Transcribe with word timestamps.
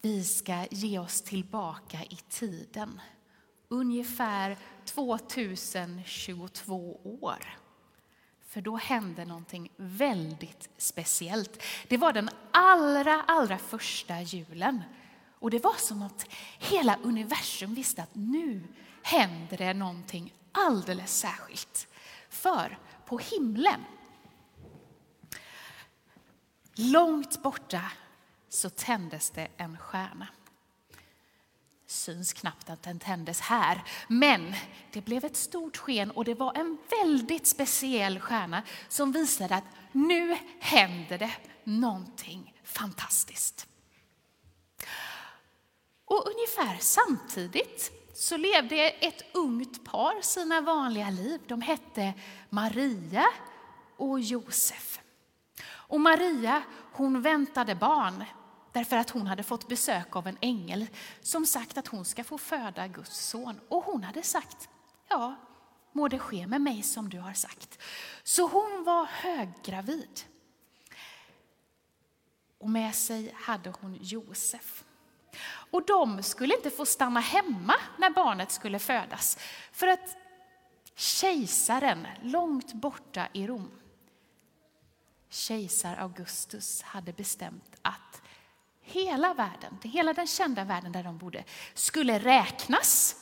vi 0.00 0.24
ska 0.24 0.66
ge 0.70 0.98
oss 0.98 1.22
tillbaka 1.22 1.98
i 2.10 2.18
tiden. 2.28 3.00
Ungefär 3.68 4.56
2022 4.84 7.00
år. 7.04 7.58
För 8.48 8.60
då 8.60 8.76
hände 8.76 9.24
någonting 9.24 9.72
väldigt 9.76 10.68
speciellt. 10.76 11.62
Det 11.88 11.96
var 11.96 12.12
den 12.12 12.30
allra, 12.50 13.22
allra 13.22 13.58
första 13.58 14.20
julen. 14.20 14.82
Och 15.38 15.50
det 15.50 15.64
var 15.64 15.74
som 15.74 16.02
att 16.02 16.26
hela 16.58 16.98
universum 17.02 17.74
visste 17.74 18.02
att 18.02 18.14
nu 18.14 18.62
händer 19.02 19.56
det 19.56 19.74
någonting 19.74 20.34
alldeles 20.52 21.18
särskilt. 21.18 21.88
För 22.28 22.78
på 23.06 23.18
himlen, 23.18 23.84
långt 26.74 27.42
borta, 27.42 27.82
så 28.56 28.70
tändes 28.70 29.30
det 29.30 29.48
en 29.56 29.78
stjärna. 29.78 30.28
Syns 31.86 32.32
knappt 32.32 32.70
att 32.70 32.82
den 32.82 32.98
tändes 32.98 33.40
här, 33.40 33.82
men 34.08 34.54
det 34.92 35.00
blev 35.00 35.24
ett 35.24 35.36
stort 35.36 35.76
sken 35.76 36.10
och 36.10 36.24
det 36.24 36.34
var 36.34 36.54
en 36.54 36.78
väldigt 36.90 37.46
speciell 37.46 38.20
stjärna 38.20 38.62
som 38.88 39.12
visade 39.12 39.54
att 39.54 39.64
nu 39.92 40.38
händer 40.60 41.18
det 41.18 41.32
någonting 41.64 42.60
fantastiskt. 42.64 43.66
Och 46.04 46.26
ungefär 46.26 46.78
samtidigt 46.80 47.92
så 48.14 48.36
levde 48.36 48.76
ett 48.76 49.22
ungt 49.34 49.84
par 49.84 50.22
sina 50.22 50.60
vanliga 50.60 51.10
liv. 51.10 51.40
De 51.46 51.62
hette 51.62 52.14
Maria 52.50 53.26
och 53.96 54.20
Josef. 54.20 55.00
Och 55.68 56.00
Maria 56.00 56.62
hon 56.92 57.22
väntade 57.22 57.74
barn 57.74 58.24
därför 58.76 58.96
att 58.96 59.10
hon 59.10 59.26
hade 59.26 59.42
fått 59.42 59.68
besök 59.68 60.16
av 60.16 60.26
en 60.26 60.38
ängel 60.40 60.86
som 61.20 61.46
sagt 61.46 61.78
att 61.78 61.86
hon 61.86 62.04
ska 62.04 62.24
få 62.24 62.38
föda 62.38 62.86
Guds 62.86 63.28
son. 63.28 63.60
Och 63.68 63.84
hon 63.84 64.04
hade 64.04 64.22
sagt, 64.22 64.68
ja, 65.08 65.34
må 65.92 66.08
det 66.08 66.18
ske 66.18 66.46
med 66.46 66.60
mig 66.60 66.82
som 66.82 67.08
du 67.08 67.18
har 67.18 67.32
sagt. 67.32 67.78
Så 68.22 68.48
hon 68.48 68.84
var 68.84 69.04
höggravid. 69.04 70.20
Och 72.58 72.70
med 72.70 72.94
sig 72.94 73.34
hade 73.36 73.70
hon 73.80 73.98
Josef. 74.00 74.84
Och 75.70 75.86
de 75.86 76.22
skulle 76.22 76.56
inte 76.56 76.70
få 76.70 76.86
stanna 76.86 77.20
hemma 77.20 77.74
när 77.98 78.10
barnet 78.10 78.50
skulle 78.50 78.78
födas. 78.78 79.38
För 79.72 79.86
att 79.86 80.16
kejsaren 80.94 82.06
långt 82.22 82.72
borta 82.72 83.28
i 83.32 83.46
Rom, 83.46 83.70
kejsar 85.30 85.96
Augustus, 85.96 86.82
hade 86.82 87.12
bestämt 87.12 87.76
att 87.82 88.05
hela 88.86 89.34
världen, 89.34 89.78
hela 89.82 90.12
den 90.12 90.26
kända 90.26 90.64
världen 90.64 90.92
där 90.92 91.02
de 91.02 91.18
bodde, 91.18 91.44
skulle 91.74 92.18
räknas 92.18 93.16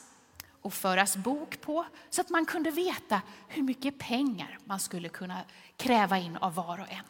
och 0.61 0.73
föras 0.73 1.17
bok 1.17 1.61
på 1.61 1.85
så 2.09 2.21
att 2.21 2.29
man 2.29 2.45
kunde 2.45 2.71
veta 2.71 3.21
hur 3.47 3.63
mycket 3.63 3.99
pengar 3.99 4.59
man 4.65 4.79
skulle 4.79 5.09
kunna 5.09 5.41
kräva 5.77 6.17
in 6.17 6.37
av 6.37 6.55
var 6.55 6.79
och 6.79 6.91
en. 6.91 7.05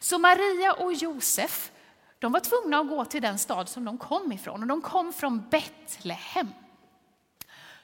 Så 0.00 0.18
Maria 0.18 0.72
och 0.72 0.92
Josef 0.92 1.72
de 2.18 2.32
var 2.32 2.40
tvungna 2.40 2.78
att 2.78 2.88
gå 2.88 3.04
till 3.04 3.22
den 3.22 3.38
stad 3.38 3.68
som 3.68 3.84
de 3.84 3.98
kom 3.98 4.32
ifrån 4.32 4.62
och 4.62 4.68
de 4.68 4.82
kom 4.82 5.12
från 5.12 5.48
Betlehem. 5.50 6.48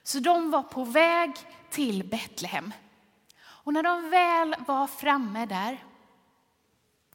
Så 0.03 0.19
de 0.19 0.51
var 0.51 0.63
på 0.63 0.85
väg 0.85 1.33
till 1.71 2.05
Betlehem. 2.05 2.73
Och 3.39 3.73
när 3.73 3.83
de 3.83 4.11
väl 4.11 4.57
var 4.67 4.87
framme 4.87 5.47
där, 5.47 5.85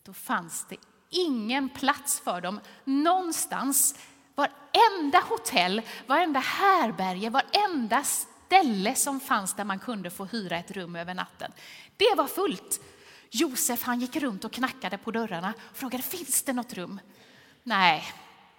då 0.03 0.13
fanns 0.13 0.65
det 0.69 0.77
ingen 1.11 1.69
plats 1.69 2.19
för 2.19 2.41
dem 2.41 2.59
någonstans. 2.83 3.95
Varenda 4.35 5.19
hotell, 5.29 5.81
varenda 6.07 6.39
härberge, 6.39 7.29
varenda 7.29 8.03
ställe 8.03 8.95
som 8.95 9.19
fanns 9.19 9.53
där 9.53 9.63
man 9.63 9.79
kunde 9.79 10.09
få 10.09 10.25
hyra 10.25 10.57
ett 10.57 10.71
rum 10.71 10.95
över 10.95 11.13
natten. 11.13 11.51
Det 11.97 12.15
var 12.17 12.27
fullt. 12.27 12.81
Josef 13.29 13.83
han 13.83 13.99
gick 13.99 14.15
runt 14.15 14.45
och 14.45 14.51
knackade 14.51 14.97
på 14.97 15.11
dörrarna 15.11 15.53
och 15.71 15.77
frågade 15.77 16.03
finns 16.03 16.43
det 16.43 16.53
något 16.53 16.73
rum. 16.73 16.99
Nej, 17.63 18.03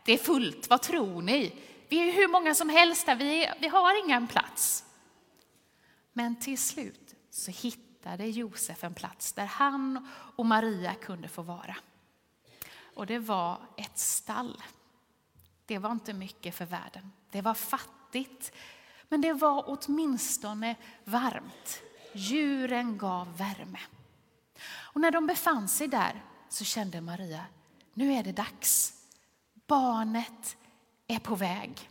det 0.04 0.12
är 0.12 0.18
fullt. 0.18 0.70
Vad 0.70 0.82
tror 0.82 1.22
ni? 1.22 1.54
Vi 1.88 2.08
är 2.08 2.12
hur 2.12 2.28
många 2.28 2.54
som 2.54 2.68
helst 2.68 3.06
där. 3.06 3.14
Vi, 3.14 3.50
vi 3.58 3.68
har 3.68 4.04
ingen 4.04 4.26
plats. 4.26 4.84
Men 6.12 6.36
till 6.36 6.58
slut 6.58 7.14
så 7.30 7.50
hittade 7.50 8.26
Josef 8.26 8.84
en 8.84 8.94
plats 8.94 9.32
där 9.32 9.46
han 9.46 10.08
och 10.36 10.46
Maria 10.46 10.94
kunde 10.94 11.28
få 11.28 11.42
vara. 11.42 11.76
Och 12.94 13.06
det 13.06 13.18
var 13.18 13.60
ett 13.76 13.98
stall. 13.98 14.62
Det 15.66 15.78
var 15.78 15.92
inte 15.92 16.12
mycket 16.12 16.54
för 16.54 16.64
världen. 16.64 17.12
Det 17.30 17.40
var 17.40 17.54
fattigt, 17.54 18.52
men 19.08 19.20
det 19.20 19.32
var 19.32 19.64
åtminstone 19.66 20.76
varmt. 21.04 21.82
Djuren 22.14 22.98
gav 22.98 23.36
värme. 23.36 23.80
Och 24.64 25.00
när 25.00 25.10
de 25.10 25.26
befann 25.26 25.68
sig 25.68 25.88
där 25.88 26.24
så 26.48 26.64
kände 26.64 27.00
Maria, 27.00 27.44
nu 27.94 28.12
är 28.12 28.22
det 28.22 28.32
dags. 28.32 28.94
Barnet 29.66 30.56
är 31.06 31.18
på 31.18 31.34
väg. 31.34 31.90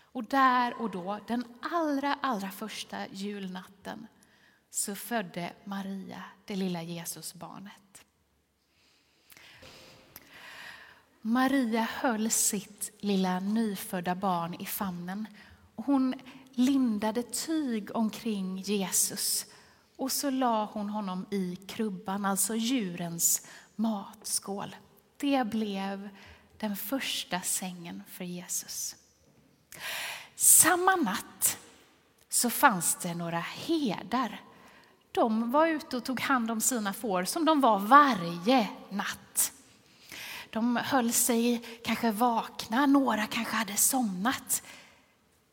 Och 0.00 0.24
där 0.24 0.82
och 0.82 0.90
då, 0.90 1.20
den 1.26 1.44
allra, 1.72 2.14
allra 2.14 2.50
första 2.50 3.06
julnatten, 3.06 4.06
så 4.70 4.94
födde 4.94 5.52
Maria 5.64 6.24
det 6.44 6.56
lilla 6.56 6.82
Jesusbarnet. 6.82 8.03
Maria 11.26 11.88
höll 11.90 12.30
sitt 12.30 12.90
lilla 13.00 13.40
nyfödda 13.40 14.14
barn 14.14 14.54
i 14.54 14.66
famnen. 14.66 15.28
Hon 15.76 16.14
lindade 16.50 17.22
tyg 17.22 17.96
omkring 17.96 18.58
Jesus 18.58 19.46
och 19.96 20.12
så 20.12 20.30
la 20.30 20.64
hon 20.64 20.90
honom 20.90 21.26
i 21.30 21.56
krubban, 21.56 22.24
alltså 22.24 22.56
djurens 22.56 23.46
matskål. 23.76 24.76
Det 25.16 25.44
blev 25.46 26.08
den 26.58 26.76
första 26.76 27.40
sängen 27.40 28.02
för 28.08 28.24
Jesus. 28.24 28.96
Samma 30.34 30.96
natt 30.96 31.58
så 32.28 32.50
fanns 32.50 32.94
det 33.02 33.14
några 33.14 33.40
herdar. 33.40 34.40
De 35.12 35.50
var 35.50 35.66
ute 35.66 35.96
och 35.96 36.04
tog 36.04 36.20
hand 36.20 36.50
om 36.50 36.60
sina 36.60 36.92
får 36.92 37.24
som 37.24 37.44
de 37.44 37.60
var 37.60 37.78
varje 37.78 38.68
natt. 38.90 39.52
De 40.54 40.76
höll 40.76 41.12
sig 41.12 41.62
kanske 41.84 42.10
vakna, 42.10 42.86
några 42.86 43.26
kanske 43.26 43.56
hade 43.56 43.76
somnat. 43.76 44.62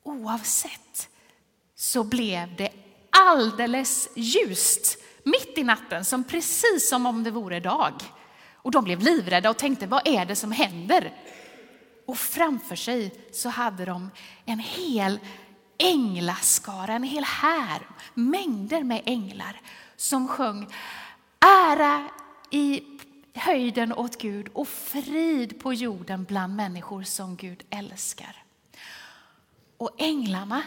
Oavsett 0.03 1.09
så 1.75 2.03
blev 2.03 2.55
det 2.55 2.69
alldeles 3.09 4.09
ljust 4.15 4.97
mitt 5.23 5.57
i 5.57 5.63
natten, 5.63 6.05
som 6.05 6.23
precis 6.23 6.89
som 6.89 7.05
om 7.05 7.23
det 7.23 7.31
vore 7.31 7.59
dag. 7.59 7.93
Och 8.55 8.71
de 8.71 8.83
blev 8.83 8.99
livrädda 8.99 9.49
och 9.49 9.57
tänkte, 9.57 9.87
vad 9.87 10.07
är 10.07 10.25
det 10.25 10.35
som 10.35 10.51
händer? 10.51 11.13
Och 12.07 12.17
framför 12.17 12.75
sig 12.75 13.29
så 13.31 13.49
hade 13.49 13.85
de 13.85 14.09
en 14.45 14.59
hel 14.59 15.19
änglaskara, 15.77 16.93
en 16.93 17.03
hel 17.03 17.23
här, 17.23 17.87
mängder 18.13 18.83
med 18.83 19.01
änglar 19.05 19.61
som 19.95 20.27
sjöng 20.27 20.73
ära 21.39 22.09
i 22.49 22.83
höjden 23.33 23.93
åt 23.93 24.21
Gud 24.21 24.49
och 24.53 24.67
frid 24.67 25.59
på 25.59 25.73
jorden 25.73 26.23
bland 26.23 26.55
människor 26.55 27.03
som 27.03 27.35
Gud 27.35 27.63
älskar. 27.69 28.43
Och 29.77 29.91
änglarna 29.97 30.63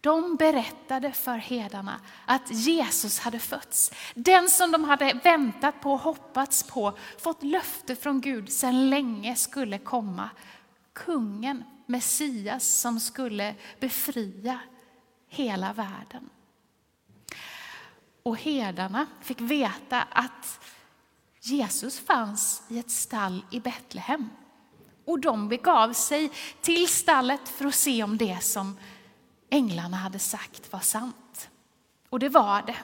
de 0.00 0.36
berättade 0.36 1.12
för 1.12 1.36
hedarna 1.36 2.00
att 2.26 2.50
Jesus 2.50 3.18
hade 3.18 3.38
fötts. 3.38 3.92
Den 4.14 4.48
som 4.48 4.72
de 4.72 4.84
hade 4.84 5.12
väntat 5.24 5.80
på 5.80 5.92
och 5.92 6.00
hoppats 6.00 6.62
på, 6.62 6.98
fått 7.18 7.42
löfte 7.42 7.96
från 7.96 8.20
Gud 8.20 8.52
sedan 8.52 8.90
länge 8.90 9.36
skulle 9.36 9.78
komma. 9.78 10.30
Kungen, 10.92 11.64
Messias 11.86 12.64
som 12.64 13.00
skulle 13.00 13.54
befria 13.80 14.58
hela 15.28 15.72
världen. 15.72 16.30
Och 18.22 18.36
herdarna 18.36 19.06
fick 19.22 19.40
veta 19.40 20.02
att 20.02 20.60
Jesus 21.40 22.00
fanns 22.00 22.62
i 22.68 22.78
ett 22.78 22.90
stall 22.90 23.44
i 23.50 23.60
Betlehem. 23.60 24.28
Och 25.04 25.20
de 25.20 25.48
begav 25.48 25.92
sig 25.92 26.30
till 26.60 26.88
stallet 26.88 27.48
för 27.48 27.64
att 27.64 27.74
se 27.74 28.02
om 28.02 28.18
det 28.18 28.42
som 28.42 28.76
änglarna 29.50 29.96
hade 29.96 30.18
sagt 30.18 30.72
var 30.72 30.80
sant. 30.80 31.48
Och 32.10 32.18
det 32.18 32.28
var 32.28 32.62
det. 32.62 32.76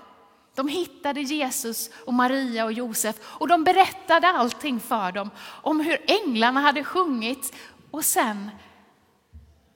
De 0.55 0.69
hittade 0.69 1.21
Jesus 1.21 1.91
och 2.07 2.15
Maria 2.15 2.65
och 2.65 2.73
Josef 2.73 3.17
och 3.23 3.49
de 3.49 3.65
berättade 3.65 4.29
allting 4.29 4.81
för 4.81 5.13
dem 5.13 5.31
om 5.63 5.81
hur 5.81 5.99
änglarna 6.11 6.61
hade 6.61 6.85
sjungit 6.85 7.55
och 7.91 8.05
sen 8.05 8.51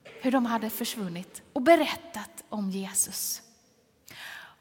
hur 0.03 0.31
de 0.31 0.45
hade 0.45 0.69
försvunnit 0.69 1.41
och 1.53 1.61
berättat 1.61 2.43
om 2.49 2.71
Jesus. 2.71 3.41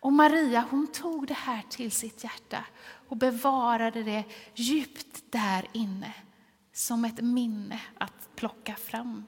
Och 0.00 0.12
Maria 0.12 0.67
hon 0.70 0.93
tog 0.93 1.26
det 1.26 1.35
här 1.35 1.62
till 1.69 1.91
sitt 1.91 2.25
hjärta 2.25 2.64
och 3.08 3.17
bevarade 3.17 4.02
det 4.02 4.25
djupt 4.55 5.25
där 5.31 5.67
inne 5.73 6.14
som 6.73 7.05
ett 7.05 7.20
minne 7.20 7.81
att 7.99 8.37
plocka 8.37 8.76
fram. 8.76 9.26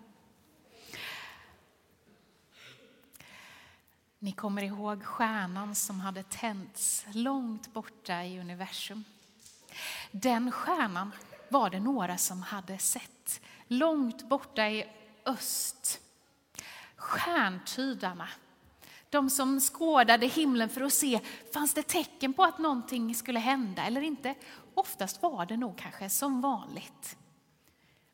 Ni 4.19 4.33
kommer 4.33 4.63
ihåg 4.63 5.05
stjärnan 5.05 5.75
som 5.75 6.01
hade 6.01 6.23
tänts 6.23 7.07
långt 7.13 7.73
borta 7.73 8.25
i 8.25 8.41
universum. 8.41 9.05
Den 10.11 10.53
stjärnan 10.53 11.13
var 11.49 11.71
det 11.71 11.81
några 11.81 12.19
som 12.19 12.43
hade 12.43 12.79
sett 12.79 13.41
långt 13.67 14.29
borta 14.29 14.69
i 14.69 14.85
öst. 15.27 16.01
Stjärntydarna, 16.97 18.29
de 19.13 19.31
som 19.31 19.61
skådade 19.61 20.27
himlen 20.27 20.69
för 20.69 20.81
att 20.81 20.93
se, 20.93 21.21
fanns 21.55 21.75
det 21.75 21.83
tecken 21.83 22.33
på 22.33 22.45
att 22.45 22.59
någonting 22.59 23.15
skulle 23.15 23.39
hända 23.39 23.87
eller 23.87 24.01
inte? 24.01 24.35
Oftast 24.75 25.23
var 25.23 25.47
det 25.47 25.57
nog 25.57 25.79
kanske 25.79 26.11
som 26.11 26.41
vanligt. 26.41 27.17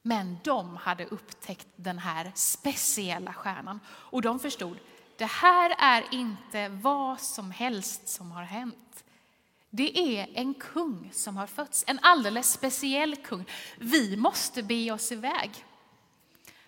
Men 0.02 0.38
de 0.44 0.76
hade 0.76 1.04
upptäckt 1.04 1.68
den 1.76 1.98
här 1.98 2.32
speciella 2.34 3.32
stjärnan 3.32 3.80
och 3.86 4.22
de 4.22 4.38
förstod, 4.38 4.78
det 5.16 5.30
här 5.30 5.74
är 5.78 6.14
inte 6.14 6.68
vad 6.68 7.20
som 7.20 7.50
helst 7.50 8.08
som 8.08 8.30
har 8.30 8.42
hänt. 8.42 9.04
Det 9.70 10.18
är 10.18 10.28
en 10.34 10.54
kung 10.54 11.10
som 11.12 11.36
har 11.36 11.46
fötts, 11.46 11.84
en 11.86 11.98
alldeles 12.02 12.52
speciell 12.52 13.16
kung. 13.16 13.44
Vi 13.78 14.16
måste 14.16 14.62
be 14.62 14.92
oss 14.92 15.12
iväg. 15.12 15.64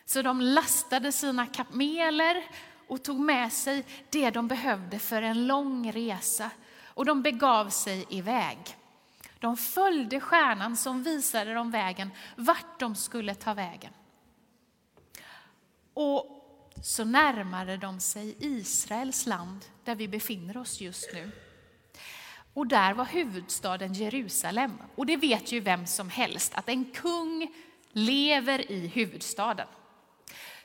Så 0.04 0.22
de 0.22 0.40
lastade 0.40 1.12
sina 1.12 1.46
kameler 1.46 2.44
och 2.90 3.02
tog 3.02 3.20
med 3.20 3.52
sig 3.52 3.84
det 4.10 4.30
de 4.30 4.48
behövde 4.48 4.98
för 4.98 5.22
en 5.22 5.46
lång 5.46 5.92
resa. 5.92 6.50
Och 6.84 7.04
de 7.04 7.22
begav 7.22 7.68
sig 7.68 8.06
iväg. 8.08 8.58
De 9.38 9.56
följde 9.56 10.20
stjärnan 10.20 10.76
som 10.76 11.02
visade 11.02 11.54
dem 11.54 11.70
vägen, 11.70 12.10
vart 12.36 12.80
de 12.80 12.94
skulle 12.94 13.34
ta 13.34 13.54
vägen. 13.54 13.92
Och 15.94 16.26
så 16.82 17.04
närmade 17.04 17.76
de 17.76 18.00
sig 18.00 18.36
Israels 18.38 19.26
land, 19.26 19.64
där 19.84 19.94
vi 19.94 20.08
befinner 20.08 20.56
oss 20.56 20.80
just 20.80 21.10
nu. 21.14 21.30
Och 22.54 22.66
där 22.66 22.94
var 22.94 23.04
huvudstaden 23.04 23.94
Jerusalem. 23.94 24.78
Och 24.94 25.06
det 25.06 25.16
vet 25.16 25.52
ju 25.52 25.60
vem 25.60 25.86
som 25.86 26.10
helst, 26.10 26.54
att 26.54 26.68
en 26.68 26.84
kung 26.84 27.54
lever 27.92 28.70
i 28.72 28.86
huvudstaden. 28.86 29.66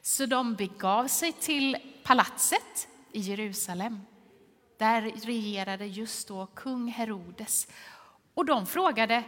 Så 0.07 0.25
de 0.25 0.55
begav 0.55 1.07
sig 1.07 1.31
till 1.31 1.77
palatset 2.03 2.87
i 3.11 3.19
Jerusalem. 3.19 4.01
Där 4.77 5.01
regerade 5.01 5.85
just 5.85 6.27
då 6.27 6.45
kung 6.45 6.87
Herodes. 6.87 7.67
Och 8.33 8.45
de 8.45 8.67
frågade, 8.67 9.23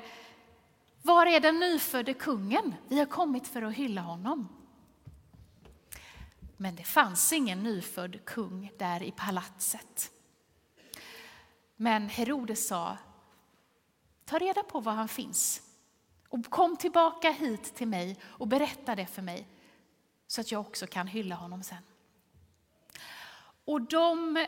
var 1.01 1.25
är 1.25 1.39
den 1.39 1.59
nyfödde 1.59 2.13
kungen? 2.13 2.75
Vi 2.88 3.00
har 3.00 3.06
kommit 3.06 3.47
för 3.47 3.62
att 3.62 3.74
hylla 3.74 4.01
honom. 4.01 4.47
Men 6.57 6.75
det 6.75 6.83
fanns 6.83 7.33
ingen 7.33 7.63
nyfödd 7.63 8.25
kung 8.25 8.71
där 8.77 9.03
i 9.03 9.12
palatset. 9.12 10.12
Men 11.75 12.09
Herodes 12.09 12.68
sa, 12.68 12.97
ta 14.25 14.39
reda 14.39 14.63
på 14.63 14.79
var 14.79 14.94
han 14.94 15.07
finns 15.07 15.62
och 16.29 16.45
kom 16.45 16.77
tillbaka 16.77 17.31
hit 17.31 17.75
till 17.75 17.88
mig 17.88 18.18
och 18.24 18.47
berätta 18.47 18.95
det 18.95 19.06
för 19.06 19.21
mig 19.21 19.47
så 20.27 20.41
att 20.41 20.51
jag 20.51 20.62
också 20.62 20.88
kan 20.88 21.07
hylla 21.07 21.35
honom 21.35 21.63
sen. 21.63 21.83
Och 23.65 23.81
de 23.81 24.45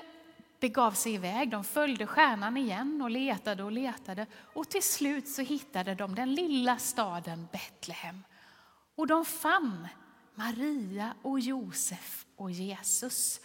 begav 0.60 0.92
sig 0.92 1.14
iväg, 1.14 1.50
de 1.50 1.64
följde 1.64 2.08
stjärnan 2.08 2.58
igen 2.58 3.02
och 3.02 3.10
letade 3.10 3.64
och 3.64 3.72
letade 3.72 4.26
och 4.54 4.70
till 4.70 4.84
slut 4.84 5.28
så 5.28 5.42
hittade 5.42 5.96
de 5.96 6.16
den 6.16 6.34
lilla 6.34 6.78
staden 6.78 7.48
Betlehem. 7.52 8.24
Och 8.96 9.08
de 9.08 9.26
fann 9.26 9.88
Maria 10.36 11.14
och 11.22 11.40
Josef 11.40 12.26
och 12.36 12.52
Jesus. 12.52 13.40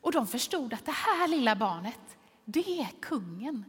Och 0.00 0.12
de 0.12 0.26
förstod 0.26 0.74
att 0.74 0.86
det 0.86 0.92
här 0.92 1.28
lilla 1.28 1.56
barnet, 1.56 2.18
det 2.44 2.80
är 2.80 2.88
kungen. 3.00 3.64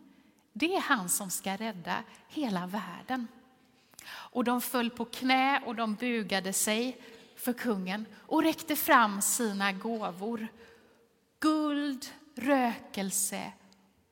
Det 0.54 0.76
är 0.76 0.82
han 0.82 1.10
som 1.10 1.30
ska 1.30 1.56
rädda 1.56 2.04
hela 2.28 2.68
världen. 2.68 3.28
Och 4.08 4.44
de 4.44 4.62
föll 4.62 4.90
på 4.90 5.06
knä 5.06 5.62
och 5.66 5.76
de 5.76 5.96
bugade 5.96 6.54
sig 6.54 7.02
för 7.40 7.54
kungen 7.54 8.06
och 8.16 8.44
räckte 8.44 8.76
fram 8.76 9.22
sina 9.22 9.72
gåvor. 9.72 10.48
Guld, 11.40 12.06
rökelse 12.36 13.52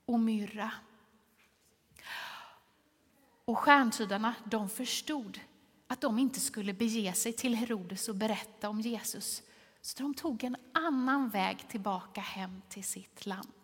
och 0.06 0.20
myrra. 0.20 0.72
Och 3.46 3.60
stjärntydarna 3.60 4.36
de 4.46 4.70
förstod 4.70 5.40
att 5.88 6.02
de 6.02 6.20
inte 6.20 6.40
skulle 6.40 6.74
bege 6.74 7.14
sig 7.14 7.34
till 7.34 7.56
Herodes 7.56 8.10
och 8.10 8.16
berätta 8.16 8.70
om 8.70 8.82
Jesus. 8.82 9.44
Så 9.82 10.04
de 10.04 10.14
tog 10.14 10.44
en 10.44 10.56
annan 10.74 11.30
väg 11.30 11.70
tillbaka 11.70 12.22
hem 12.22 12.62
till 12.70 12.84
sitt 12.84 13.26
land. 13.26 13.57